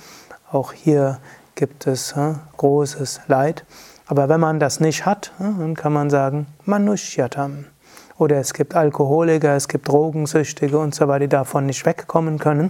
[0.51, 1.17] Auch hier
[1.55, 3.63] gibt es äh, großes Leid.
[4.07, 7.65] Aber wenn man das nicht hat, äh, dann kann man sagen Manushyatam.
[8.21, 12.69] Oder es gibt Alkoholiker, es gibt Drogensüchtige und so weiter, die davon nicht wegkommen können.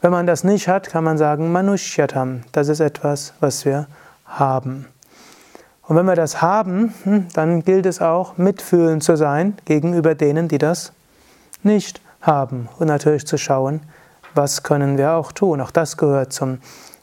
[0.00, 2.42] Wenn man das nicht hat, kann man sagen Manushyatam.
[2.52, 3.88] Das ist etwas, was wir
[4.26, 4.86] haben.
[5.82, 10.46] Und wenn wir das haben, hm, dann gilt es auch, mitfühlend zu sein gegenüber denen,
[10.46, 10.92] die das
[11.64, 12.68] nicht haben.
[12.78, 13.80] Und natürlich zu schauen,
[14.36, 15.60] was können wir auch tun.
[15.60, 16.58] Auch das gehört zum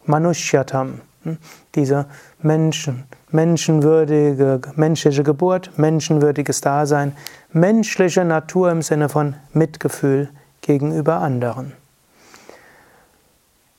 [0.06, 1.02] Manushyatam.
[1.24, 1.38] Hm,
[1.76, 2.06] diese
[2.42, 3.04] Menschen,
[3.36, 7.16] menschenwürdige, menschliche Geburt, menschenwürdiges Dasein,
[7.52, 10.30] menschliche Natur im Sinne von Mitgefühl
[10.62, 11.74] gegenüber anderen.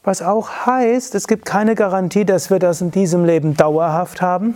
[0.05, 4.55] Was auch heißt, es gibt keine Garantie, dass wir das in diesem Leben dauerhaft haben.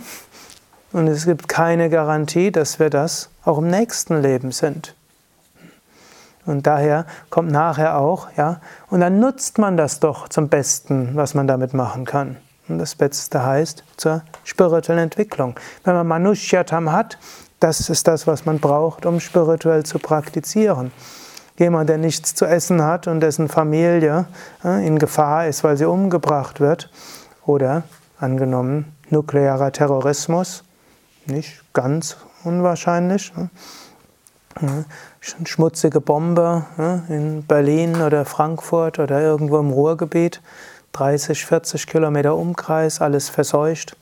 [0.93, 4.95] Und es gibt keine Garantie, dass wir das auch im nächsten Leben sind.
[6.45, 11.33] Und daher kommt nachher auch, ja, und dann nutzt man das doch zum Besten, was
[11.33, 12.37] man damit machen kann.
[12.71, 15.55] Und das Beste heißt zur spirituellen Entwicklung.
[15.83, 17.17] Wenn man Manushyatam hat,
[17.59, 20.91] das ist das, was man braucht, um spirituell zu praktizieren.
[21.59, 24.25] Jemand, der nichts zu essen hat und dessen Familie
[24.63, 26.89] äh, in Gefahr ist, weil sie umgebracht wird.
[27.45, 27.83] Oder
[28.19, 30.63] angenommen nuklearer Terrorismus,
[31.25, 33.33] nicht ganz unwahrscheinlich.
[33.35, 33.49] Ne?
[35.19, 36.65] Schmutzige Bombe
[37.09, 40.41] in Berlin oder Frankfurt oder irgendwo im Ruhrgebiet,
[40.93, 43.95] 30, 40 Kilometer Umkreis, alles verseucht.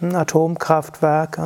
[0.00, 1.38] Ein Atomkraftwerk,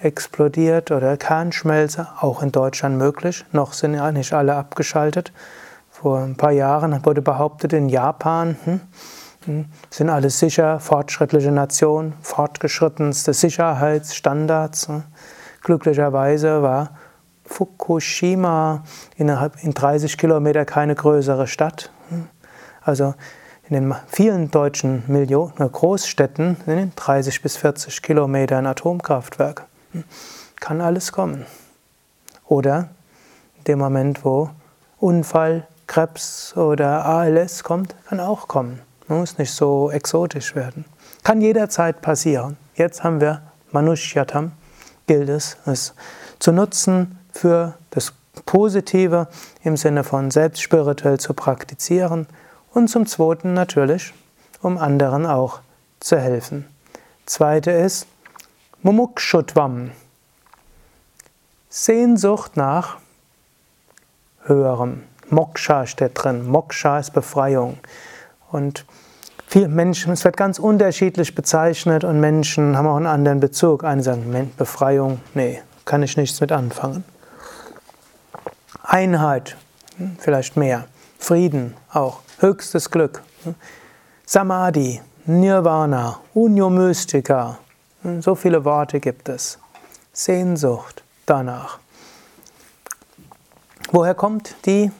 [0.00, 3.44] explodiert oder Kernschmelze, auch in Deutschland möglich.
[3.52, 5.32] Noch sind ja nicht alle abgeschaltet.
[5.90, 8.80] Vor ein paar Jahren wurde behauptet, in Japan hm,
[9.44, 14.88] hm, sind alle sicher, fortschrittliche Nation, fortgeschrittenste Sicherheitsstandards.
[14.88, 15.02] Hm.
[15.62, 16.90] Glücklicherweise war
[17.44, 18.84] Fukushima
[19.16, 21.90] innerhalb in 30 Kilometer keine größere Stadt.
[22.82, 23.14] Also
[23.68, 29.66] in den vielen deutschen Millionen, Großstädten sind 30 bis 40 Kilometer ein Atomkraftwerk.
[29.92, 30.04] Hm.
[30.58, 31.46] Kann alles kommen.
[32.46, 32.88] Oder
[33.58, 34.50] in dem Moment, wo
[34.98, 38.80] Unfall, Krebs oder ALS kommt, kann auch kommen.
[39.06, 40.84] Man muss nicht so exotisch werden.
[41.22, 42.56] Kann jederzeit passieren.
[42.74, 44.52] Jetzt haben wir Manushyatam,
[45.06, 45.94] gilt es, es
[46.38, 48.12] zu nutzen für das
[48.46, 49.28] Positive
[49.62, 52.26] im Sinne von selbst spirituell zu praktizieren
[52.72, 54.12] und zum Zweiten natürlich,
[54.62, 55.60] um anderen auch
[56.00, 56.66] zu helfen.
[57.26, 58.06] Zweite ist
[58.82, 59.92] Mumukshutvam.
[61.68, 62.98] Sehnsucht nach
[64.44, 65.02] Höherem.
[65.28, 66.46] Moksha steht drin.
[66.48, 67.78] Moksha ist Befreiung.
[68.50, 68.84] Und
[69.46, 73.84] viele Menschen, es wird ganz unterschiedlich bezeichnet und Menschen haben auch einen anderen Bezug.
[73.84, 77.04] Einige sagen, Befreiung, nee, kann ich nichts mit anfangen.
[78.82, 79.56] Einheit,
[79.98, 80.86] hm, vielleicht mehr.
[81.18, 83.22] Frieden auch höchstes Glück.
[84.24, 87.58] Samadhi, Nirvana, Unio Mystica,
[88.20, 89.58] so viele Worte gibt es.
[90.12, 91.78] Sehnsucht danach.
[93.92, 94.90] Woher kommt die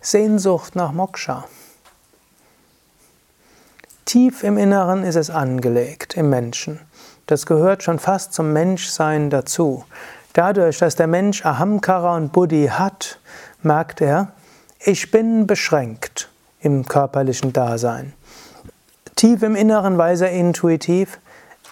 [0.00, 1.44] Sehnsucht nach Moksha?
[4.04, 6.80] Tief im Inneren ist es angelegt, im Menschen.
[7.26, 9.84] Das gehört schon fast zum Menschsein dazu.
[10.34, 13.18] Dadurch, dass der Mensch Ahamkara und Buddhi hat,
[13.62, 14.32] merkt er,
[14.78, 16.30] ich bin beschränkt
[16.66, 18.12] im körperlichen Dasein.
[19.14, 21.20] Tief im Inneren weiß er intuitiv,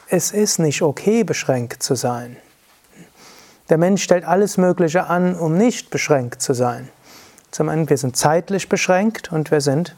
[0.09, 2.37] es ist nicht okay, beschränkt zu sein.
[3.69, 6.89] Der Mensch stellt alles Mögliche an, um nicht beschränkt zu sein.
[7.51, 9.97] Zum einen, wir sind zeitlich beschränkt und wir sind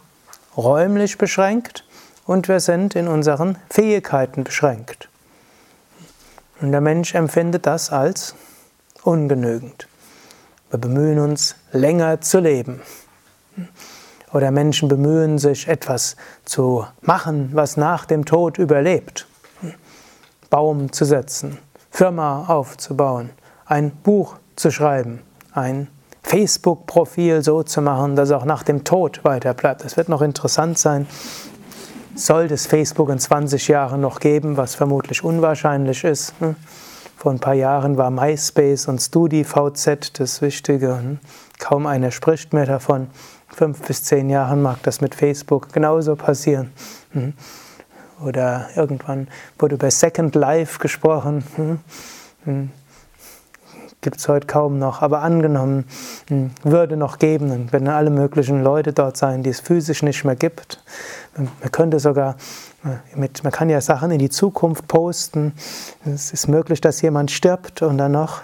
[0.56, 1.84] räumlich beschränkt
[2.24, 5.10] und wir sind in unseren Fähigkeiten beschränkt.
[6.62, 8.34] Und der Mensch empfindet das als
[9.02, 9.88] ungenügend.
[10.70, 12.80] Wir bemühen uns, länger zu leben.
[14.36, 19.26] Oder Menschen bemühen sich, etwas zu machen, was nach dem Tod überlebt.
[20.50, 21.56] Baum zu setzen,
[21.90, 23.30] Firma aufzubauen,
[23.64, 25.22] ein Buch zu schreiben,
[25.52, 25.88] ein
[26.22, 29.86] Facebook-Profil so zu machen, dass es auch nach dem Tod weiter bleibt.
[29.86, 31.06] Das wird noch interessant sein.
[32.14, 36.34] Soll es Facebook in 20 Jahren noch geben, was vermutlich unwahrscheinlich ist.
[36.40, 36.56] Hm?
[37.16, 40.98] Vor ein paar Jahren war MySpace und StudiVZ das Wichtige.
[40.98, 41.20] Hm?
[41.58, 43.06] Kaum einer spricht mehr davon.
[43.56, 46.72] Fünf bis zehn Jahren mag das mit Facebook genauso passieren.
[47.12, 47.32] Hm?
[48.22, 51.42] Oder irgendwann wurde über Second Life gesprochen
[54.06, 55.84] gibt es heute kaum noch, aber angenommen,
[56.28, 60.24] hm, würde noch geben, dann werden alle möglichen Leute dort sein, die es physisch nicht
[60.24, 60.80] mehr gibt.
[61.36, 62.36] Man könnte sogar,
[62.84, 65.54] äh, mit, man kann ja Sachen in die Zukunft posten.
[66.04, 68.42] Es ist möglich, dass jemand stirbt und dann noch,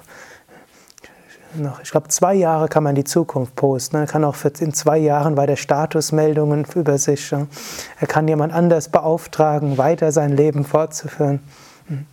[1.55, 3.97] noch ich glaube, zwei Jahre kann man die Zukunft posten.
[3.97, 7.33] Er kann auch in zwei Jahren weiter Statusmeldungen über sich.
[7.33, 11.41] Er kann jemand anders beauftragen, weiter sein Leben fortzuführen.
[11.89, 12.07] Hm.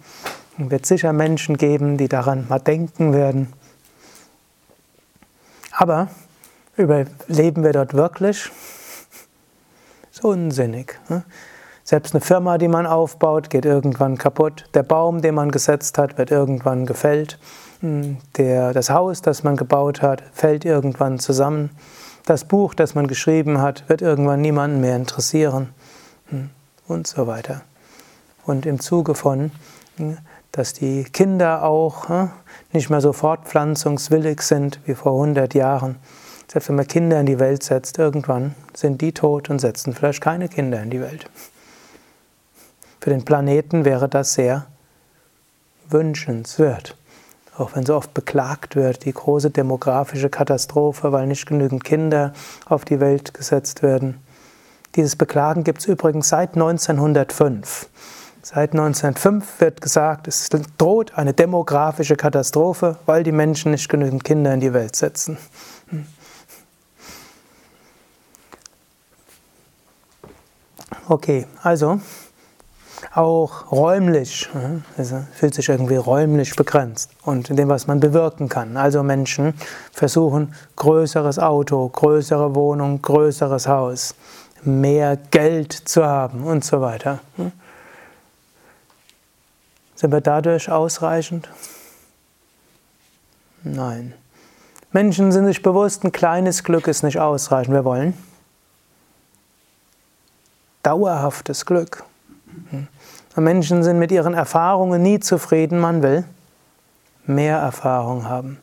[0.58, 3.54] Es wird sicher Menschen geben, die daran mal denken werden.
[5.71, 6.10] Aber
[6.75, 8.52] überleben wir dort wirklich?
[10.12, 10.99] So unsinnig.
[11.89, 14.65] Selbst eine Firma, die man aufbaut, geht irgendwann kaputt.
[14.75, 17.39] Der Baum, den man gesetzt hat, wird irgendwann gefällt.
[17.80, 21.71] Hm, der, das Haus, das man gebaut hat, fällt irgendwann zusammen.
[22.28, 25.69] Das Buch, das man geschrieben hat, wird irgendwann niemanden mehr interessieren.
[26.28, 26.52] Hm,
[26.88, 27.62] und so weiter.
[28.45, 29.49] Und im Zuge von
[29.97, 30.19] hm,
[30.52, 32.06] dass die Kinder auch
[32.71, 35.95] nicht mehr so fortpflanzungswillig sind wie vor 100 Jahren.
[36.52, 40.21] Selbst wenn man Kinder in die Welt setzt, irgendwann sind die tot und setzen vielleicht
[40.21, 41.25] keine Kinder in die Welt.
[42.99, 44.65] Für den Planeten wäre das sehr
[45.89, 46.95] wünschenswert.
[47.57, 52.33] Auch wenn so oft beklagt wird, die große demografische Katastrophe, weil nicht genügend Kinder
[52.65, 54.21] auf die Welt gesetzt werden.
[54.95, 57.89] Dieses Beklagen gibt es übrigens seit 1905.
[58.41, 64.53] Seit 1905 wird gesagt, es droht eine demografische Katastrophe, weil die Menschen nicht genügend Kinder
[64.53, 65.38] in die Welt setzen.
[71.07, 71.99] Okay, also
[73.13, 74.49] auch räumlich,
[74.97, 78.77] also fühlt sich irgendwie räumlich begrenzt und in dem, was man bewirken kann.
[78.77, 79.53] Also Menschen
[79.91, 84.15] versuchen größeres Auto, größere Wohnung, größeres Haus,
[84.63, 87.19] mehr Geld zu haben und so weiter.
[89.95, 91.49] Sind wir dadurch ausreichend?
[93.63, 94.13] Nein.
[94.91, 97.73] Menschen sind sich bewusst, ein kleines Glück ist nicht ausreichend.
[97.73, 98.13] Wir wollen
[100.83, 102.03] dauerhaftes Glück.
[103.36, 105.80] Menschen sind mit ihren Erfahrungen nie zufrieden.
[105.80, 106.26] Man will
[107.26, 108.60] mehr Erfahrung haben.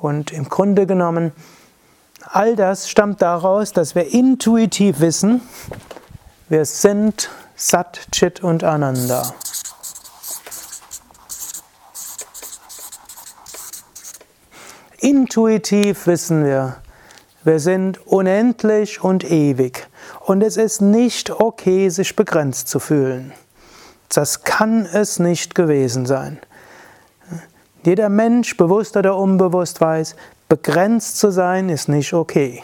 [0.00, 1.32] Und im Grunde genommen,
[2.24, 5.40] all das stammt daraus, dass wir intuitiv wissen,
[6.48, 9.32] wir sind Sat, Chit und Ananda.
[14.98, 16.76] Intuitiv wissen wir,
[17.44, 19.86] wir sind unendlich und ewig.
[20.24, 23.32] Und es ist nicht okay, sich begrenzt zu fühlen.
[24.08, 26.38] Das kann es nicht gewesen sein.
[27.84, 30.16] Jeder Mensch, bewusst oder unbewusst, weiß,
[30.48, 32.62] begrenzt zu sein ist nicht okay.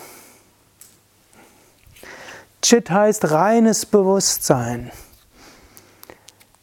[2.63, 4.91] Chit heißt reines Bewusstsein.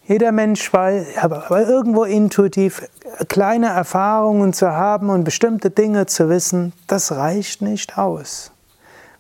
[0.08, 2.90] Jeder Mensch weiß, aber irgendwo intuitiv
[3.28, 8.52] kleine Erfahrungen zu haben und bestimmte Dinge zu wissen, das reicht nicht aus.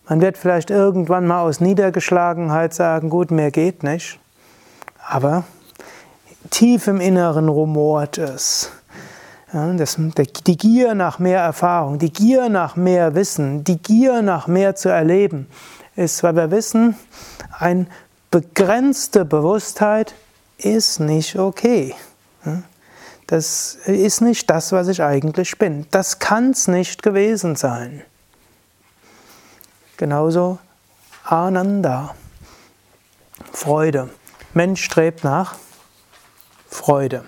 [0.10, 4.20] Man wird vielleicht irgendwann mal aus Niedergeschlagenheit sagen, gut, mehr geht nicht.
[5.06, 5.44] Aber
[6.50, 8.72] tief im Inneren rumort es.
[9.54, 9.98] Ja, das,
[10.46, 14.90] die Gier nach mehr Erfahrung, die Gier nach mehr Wissen, die Gier nach mehr zu
[14.90, 15.48] erleben,
[15.96, 16.96] ist, weil wir wissen,
[17.58, 17.88] eine
[18.30, 20.16] begrenzte Bewusstheit
[20.58, 21.96] ist nicht okay.
[23.28, 25.86] Das ist nicht das, was ich eigentlich bin.
[25.92, 28.04] Das kann es nicht gewesen sein.
[29.98, 30.60] Genauso
[31.24, 32.14] Ananda,
[33.52, 34.10] Freude.
[34.54, 35.56] Mensch strebt nach
[36.70, 37.26] Freude.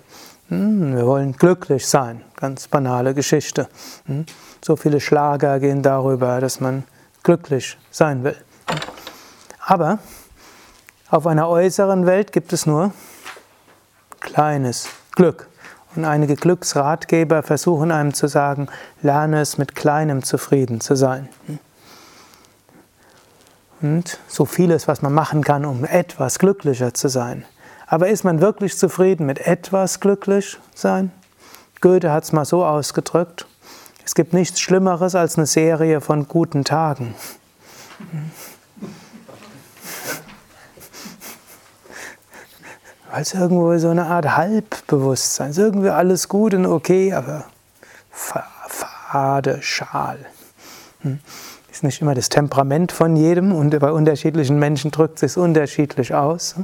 [0.50, 2.24] Hm, wir wollen glücklich sein.
[2.36, 3.68] Ganz banale Geschichte.
[4.06, 4.26] Hm,
[4.64, 6.84] so viele Schlager gehen darüber, dass man
[7.24, 8.38] glücklich sein will.
[9.66, 9.98] Aber
[11.10, 12.94] auf einer äußeren Welt gibt es nur
[14.20, 15.48] kleines Glück.
[15.96, 18.68] Und einige Glücksratgeber versuchen einem zu sagen,
[19.02, 21.30] lerne es mit kleinem zufrieden zu sein.
[23.82, 27.46] Und so vieles, was man machen kann, um etwas glücklicher zu sein.
[27.88, 31.12] Aber ist man wirklich zufrieden mit etwas glücklich sein?
[31.82, 33.48] Goethe hat es mal so ausgedrückt,
[34.10, 37.14] es gibt nichts Schlimmeres als eine Serie von guten Tagen.
[43.12, 45.60] Weil es irgendwo so eine Art Halbbewusstsein ist.
[45.60, 47.46] Irgendwie alles gut und okay, aber
[48.10, 50.26] fade, schal.
[51.80, 56.14] Ist nicht immer das Temperament von jedem und bei unterschiedlichen Menschen drückt es sich unterschiedlich
[56.14, 56.56] aus.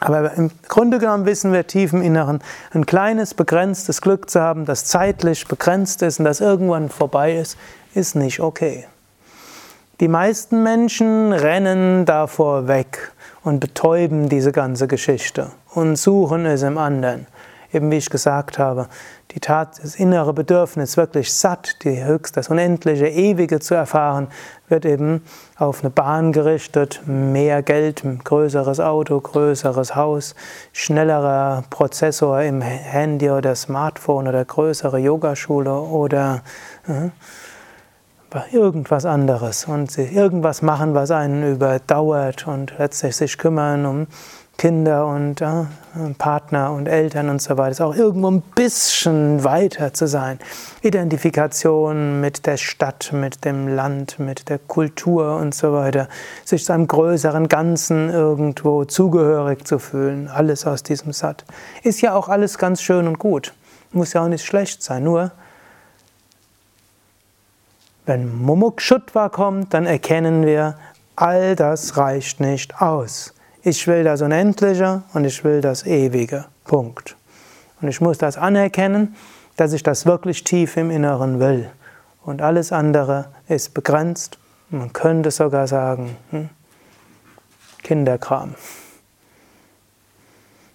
[0.00, 4.64] Aber im Grunde genommen wissen wir tief im Inneren, ein kleines, begrenztes Glück zu haben,
[4.64, 7.56] das zeitlich begrenzt ist und das irgendwann vorbei ist,
[7.94, 8.88] ist nicht okay.
[10.00, 13.12] Die meisten Menschen rennen davor weg
[13.44, 17.28] und betäuben diese ganze Geschichte und suchen es im anderen.
[17.72, 18.88] Eben wie ich gesagt habe,
[19.32, 24.28] die Tat, das innere Bedürfnis, wirklich satt, die höchst, das Unendliche, Ewige zu erfahren,
[24.68, 25.22] wird eben
[25.56, 30.34] auf eine Bahn gerichtet, mehr Geld, größeres Auto, größeres Haus,
[30.72, 36.42] schnellerer Prozessor im Handy oder Smartphone oder größere Yogaschule oder
[36.86, 37.10] äh,
[38.50, 39.66] irgendwas anderes.
[39.66, 44.06] Und irgendwas machen, was einen überdauert und letztlich sich kümmern um
[44.58, 45.66] Kinder und äh,
[46.18, 47.70] Partner und Eltern und so weiter.
[47.70, 50.40] ist auch irgendwo ein bisschen weiter zu sein.
[50.82, 56.08] Identifikation mit der Stadt, mit dem Land, mit der Kultur und so weiter.
[56.44, 60.26] Sich zu einem größeren Ganzen irgendwo zugehörig zu fühlen.
[60.26, 61.44] Alles aus diesem Sat.
[61.84, 63.54] Ist ja auch alles ganz schön und gut.
[63.92, 65.04] Muss ja auch nicht schlecht sein.
[65.04, 65.30] Nur
[68.06, 70.76] wenn Mumukshutva kommt, dann erkennen wir,
[71.14, 73.34] all das reicht nicht aus.
[73.68, 76.46] Ich will das Unendliche und ich will das Ewige.
[76.64, 77.16] Punkt.
[77.82, 79.14] Und ich muss das anerkennen,
[79.56, 81.70] dass ich das wirklich tief im Inneren will.
[82.24, 84.38] Und alles andere ist begrenzt.
[84.70, 86.48] Man könnte sogar sagen, hm,
[87.82, 88.54] Kinderkram.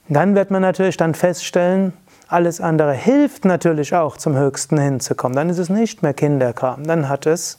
[0.08, 1.94] Dann wird man natürlich dann feststellen,
[2.28, 5.36] alles andere hilft natürlich auch zum Höchsten hinzukommen.
[5.36, 7.58] Dann ist es nicht mehr Kinderkram, dann hat es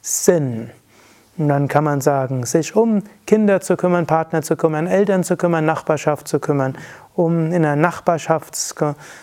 [0.00, 0.70] Sinn.
[1.38, 5.36] Und dann kann man sagen, sich um Kinder zu kümmern, Partner zu kümmern, Eltern zu
[5.36, 6.76] kümmern, Nachbarschaft zu kümmern,
[7.14, 8.74] um in einer Nachbarschafts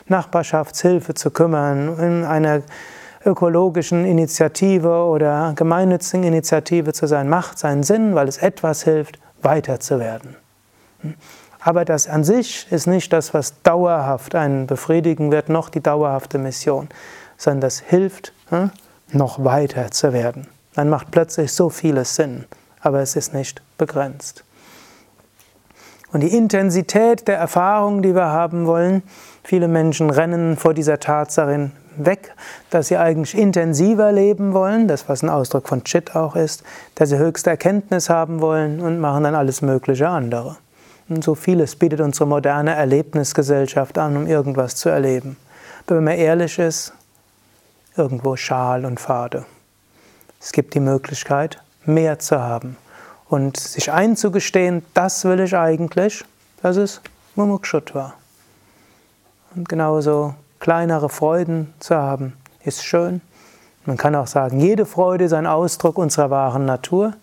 [0.08, 2.62] Nachbarschaftshilfe zu kümmern, in einer
[3.26, 9.80] ökologischen Initiative oder gemeinnützigen Initiative zu sein, macht seinen Sinn, weil es etwas hilft, weiter
[9.80, 10.36] zu werden.
[11.60, 16.38] Aber das an sich ist nicht das, was dauerhaft einen befriedigen wird, noch die dauerhafte
[16.38, 16.88] Mission,
[17.38, 18.72] sondern das hilft, hm,
[19.12, 20.48] noch weiter zu werden.
[20.80, 22.46] Dann macht plötzlich so vieles Sinn,
[22.80, 24.46] aber es ist nicht begrenzt.
[26.14, 29.04] Und die Intensität der Erfahrung, die wir haben wollen,
[29.44, 32.34] viele Menschen rennen vor dieser Tatsache weg,
[32.70, 36.64] dass sie eigentlich intensiver leben wollen, das was ein Ausdruck von Chit auch ist,
[36.96, 40.56] dass sie höchste Erkenntnis haben wollen und machen dann alles mögliche andere.
[41.10, 45.36] Und so vieles bietet unsere moderne Erlebnisgesellschaft an, um irgendwas zu erleben.
[45.88, 46.94] Aber wenn man ehrlich ist,
[47.98, 49.46] irgendwo schal und fade.
[50.40, 52.78] Es gibt die Möglichkeit, mehr zu haben
[53.28, 56.24] und sich einzugestehen, das will ich eigentlich,
[56.62, 57.02] das ist
[57.36, 58.14] Mumukshutva.
[59.56, 62.34] Und genauso kleinere Freuden zu haben,
[62.64, 63.22] ist schön.
[63.86, 67.14] Man kann auch sagen, jede Freude ist ein Ausdruck unserer wahren Natur.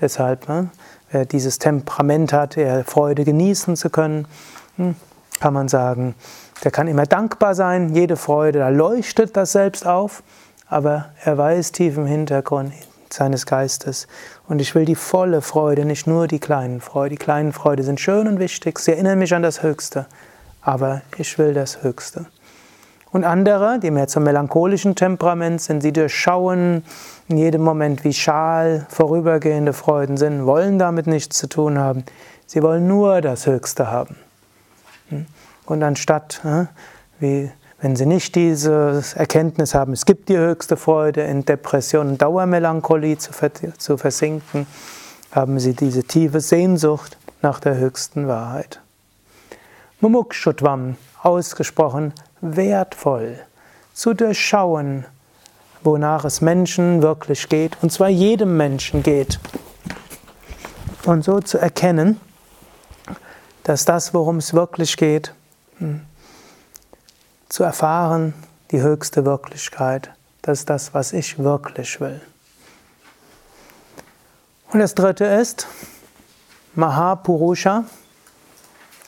[0.00, 0.70] Deshalb ne,
[1.12, 4.28] Wer dieses Temperament hat, der Freude genießen zu können,
[4.76, 4.94] hm,
[5.40, 6.14] kann man sagen,
[6.62, 10.22] der kann immer dankbar sein, jede Freude, da leuchtet das selbst auf,
[10.70, 12.72] aber er weiß tief im Hintergrund
[13.12, 14.06] seines Geistes
[14.48, 17.10] und ich will die volle Freude, nicht nur die kleinen Freude.
[17.10, 20.06] Die kleinen Freude sind schön und wichtig, sie erinnern mich an das Höchste,
[20.62, 22.26] aber ich will das Höchste.
[23.12, 26.84] Und andere, die mehr zum melancholischen Temperament sind, sie durchschauen
[27.26, 32.04] in jedem Moment, wie schal vorübergehende Freuden sind, wollen damit nichts zu tun haben.
[32.46, 34.14] Sie wollen nur das Höchste haben.
[35.08, 35.26] Hm?
[35.66, 36.40] Und anstatt,
[37.18, 37.50] wie
[37.80, 43.16] wenn sie nicht diese Erkenntnis haben, es gibt die höchste Freude, in Depression und Dauermelancholie
[43.16, 44.66] zu versinken,
[45.32, 48.80] haben sie diese tiefe Sehnsucht nach der höchsten Wahrheit.
[50.00, 53.38] Mumukshutvam, ausgesprochen wertvoll
[53.94, 55.04] zu durchschauen,
[55.82, 59.40] wonach es Menschen wirklich geht, und zwar jedem Menschen geht.
[61.06, 62.20] Und so zu erkennen,
[63.62, 65.34] dass das, worum es wirklich geht,
[65.78, 66.02] hm,
[67.50, 68.32] zu erfahren,
[68.70, 70.10] die höchste Wirklichkeit.
[70.40, 72.22] Das ist das, was ich wirklich will.
[74.72, 75.66] Und das dritte ist
[76.74, 77.84] Mahapurusha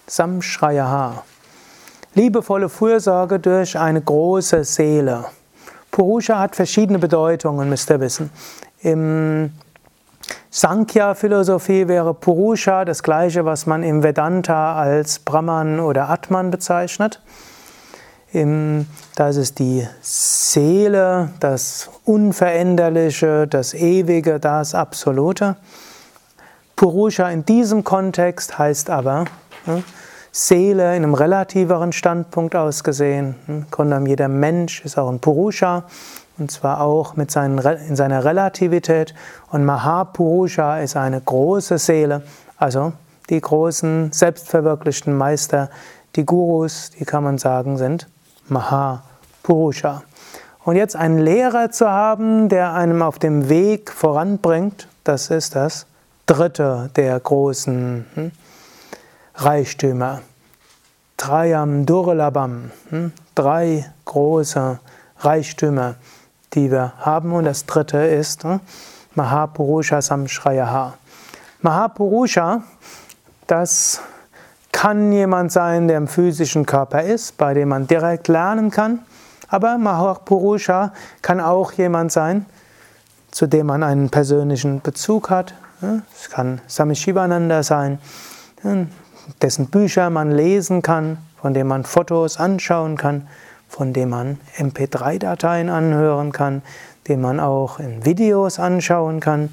[0.09, 1.25] Samshrayaha.
[2.15, 5.25] Liebevolle Fürsorge durch eine große Seele.
[5.91, 8.31] Purusha hat verschiedene Bedeutungen, müsst ihr wissen.
[8.81, 9.53] Im
[10.51, 17.23] Sankhya-Philosophie wäre Purusha das gleiche, was man im Vedanta als Brahman oder Atman bezeichnet.
[18.33, 25.57] Im, da ist die Seele, das Unveränderliche, das Ewige, das Absolute.
[26.75, 29.27] Purusha in diesem Kontext heißt aber
[29.67, 29.85] hm,
[30.31, 33.35] Seele in einem relativeren Standpunkt ausgesehen.
[33.47, 35.85] Hm, jeder Mensch ist auch ein Purusha
[36.39, 39.15] und zwar auch mit seinen, in seiner Relativität.
[39.51, 42.23] Und Mahapurusha ist eine große Seele,
[42.57, 42.95] also
[43.29, 45.69] die großen selbstverwirklichten Meister,
[46.17, 48.09] die Gurus, die kann man sagen, sind
[48.49, 50.03] Mahapurusha.
[50.65, 55.87] Und jetzt einen Lehrer zu haben, der einem auf dem Weg voranbringt, das ist das
[56.27, 58.33] dritte der großen hm,
[59.35, 60.23] Reichtümer.
[61.17, 64.79] Trayam Durlabam, hm, drei große
[65.19, 65.97] Reichtümer,
[66.55, 67.33] die wir haben.
[67.33, 68.61] Und das dritte ist hm,
[69.15, 70.95] Mahapurusha Samshrayaha.
[71.61, 72.63] Mahapurusha,
[73.47, 74.01] das
[74.73, 79.01] kann jemand sein, der im physischen Körper ist, bei dem man direkt lernen kann.
[79.49, 82.47] Aber Mahapurusha kann auch jemand sein,
[83.31, 85.55] zu dem man einen persönlichen Bezug hat.
[86.15, 87.99] Es kann Swami Shivananda sein,
[89.41, 93.29] dessen Bücher man lesen kann, von dem man Fotos anschauen kann,
[93.69, 96.63] von dem man MP3-Dateien anhören kann,
[97.09, 99.53] den man auch in Videos anschauen kann,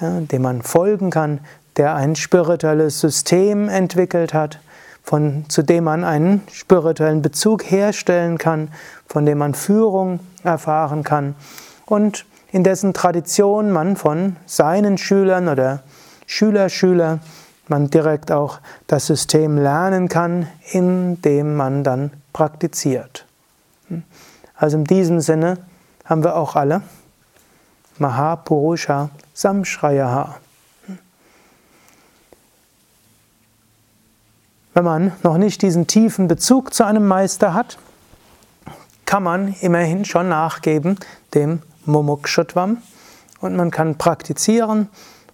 [0.00, 1.40] dem man folgen kann,
[1.76, 4.58] der ein spirituelles System entwickelt hat,
[5.02, 8.68] von, zu dem man einen spirituellen Bezug herstellen kann,
[9.06, 11.34] von dem man Führung erfahren kann
[11.86, 15.82] und in dessen Tradition man von seinen Schülern oder
[16.26, 17.18] Schüler,
[17.68, 23.26] man direkt auch das System lernen kann, indem man dann praktiziert.
[24.54, 25.58] Also in diesem Sinne
[26.04, 26.82] haben wir auch alle
[27.98, 30.36] Mahapurusha Samshrayaha.
[34.74, 37.78] Wenn man noch nicht diesen tiefen Bezug zu einem Meister hat,
[39.04, 40.98] kann man immerhin schon nachgeben
[41.34, 42.78] dem Mumukshutvam
[43.40, 44.88] und man kann praktizieren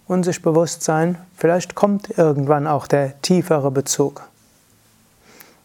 [0.07, 4.23] und sich bewusst sein, vielleicht kommt irgendwann auch der tiefere Bezug.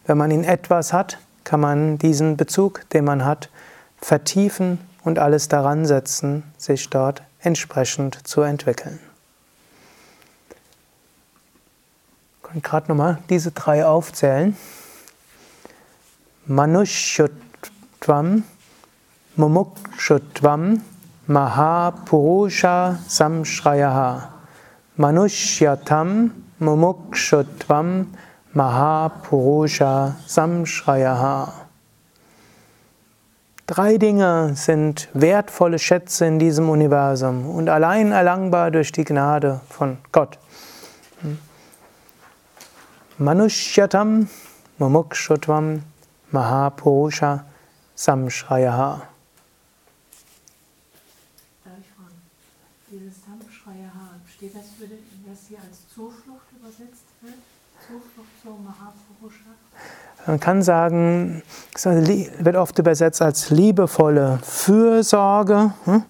[0.05, 3.49] Wenn man ihn etwas hat, kann man diesen Bezug, den man hat,
[3.99, 8.99] vertiefen und alles daran setzen, sich dort entsprechend zu entwickeln.
[12.55, 14.55] Kann gerade nochmal diese drei aufzählen.
[16.45, 18.43] Manushutvam,
[19.35, 20.81] Mumukshutvam,
[21.27, 24.29] Mahapurusha Samshrayaha.
[24.97, 28.07] Manushyatam, Mumukshutvam,
[28.53, 31.51] Mahapurusha Samshrayaha.
[33.67, 39.97] Drei Dinge sind wertvolle Schätze in diesem Universum und allein erlangbar durch die Gnade von
[40.11, 40.37] Gott.
[43.17, 44.27] Manushyatam
[44.77, 45.79] Mumukshutvam
[46.33, 47.45] Mahapurusha
[47.95, 49.07] Samshrayaha.
[51.63, 52.21] Darf ich fragen,
[52.91, 54.87] dieses Samshrayaha, steht das für
[55.29, 57.35] das hier als Zuflucht übersetzt wird?
[57.87, 59.45] Zuflucht zu Mahapurusha?
[60.27, 61.41] Man kann sagen,
[61.73, 65.71] es wird oft übersetzt als liebevolle Fürsorge.
[65.85, 66.03] Hm?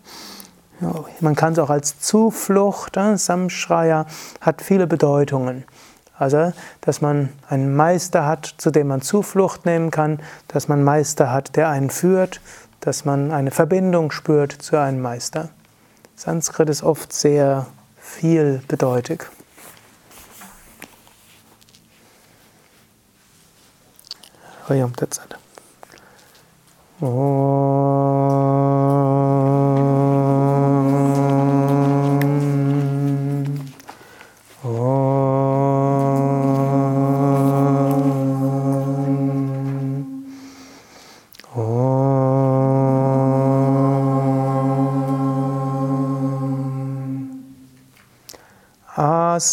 [1.20, 3.18] Man kann es auch als Zuflucht, hm?
[3.18, 4.08] Samshraya
[4.42, 5.66] hat viele Bedeutungen.
[6.18, 10.86] Also, dass man einen Meister hat, zu dem man Zuflucht nehmen kann, dass man einen
[10.86, 12.40] Meister hat, der einen führt,
[12.80, 15.50] dass man eine Verbindung spürt zu einem Meister.
[16.16, 17.66] Sanskrit ist oft sehr
[17.98, 19.26] vielbedeutig.
[27.02, 27.86] Oh.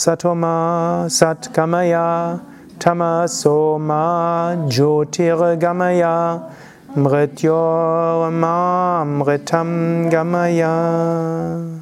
[0.03, 2.41] Satoma Satkamaya
[2.81, 6.51] Tamasoma Jyotirgamaya
[6.97, 11.79] Mrityorma Mritam Gamaya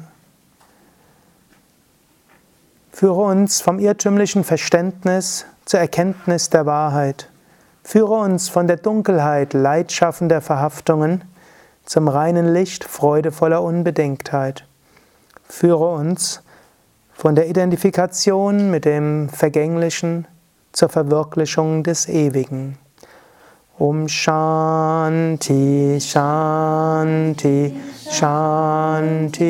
[2.91, 7.27] Führe uns vom irrtümlichen Verständnis zur Erkenntnis der Wahrheit.
[7.83, 11.23] Führe uns von der Dunkelheit leidschaffender Verhaftungen
[11.85, 14.67] zum reinen Licht freudevoller Unbedingtheit.
[15.49, 16.43] Führe uns
[17.21, 20.25] von der Identifikation mit dem Vergänglichen
[20.71, 22.79] zur Verwirklichung des Ewigen.
[23.77, 27.75] Om Shanti, Shanti,
[28.09, 29.45] Shanti.